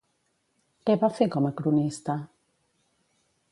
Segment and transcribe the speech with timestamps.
[0.89, 2.17] Què va fer com a cronista?